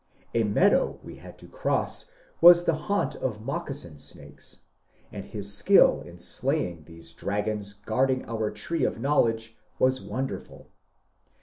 A 0.33 0.43
meadow 0.43 0.97
we 1.03 1.19
bad 1.19 1.37
to 1.37 1.47
cross 1.47 2.07
was 2.41 2.63
tbe 2.65 2.87
baunt 2.87 3.15
of 3.17 3.39
moccasin 3.43 3.99
snakes, 3.99 4.61
and 5.11 5.31
bis 5.31 5.53
skill 5.53 6.01
in 6.01 6.17
slaying 6.17 6.85
tbese 6.85 7.15
dragons 7.15 7.73
guarding 7.73 8.25
our 8.27 8.49
tree 8.49 8.83
of 8.83 8.99
knowledge 8.99 9.55
was 9.77 10.01
wonderful. 10.01 10.71